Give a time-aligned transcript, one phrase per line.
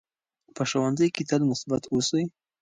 [0.55, 2.23] په ښوونځي کې تل مثبت اوسئ.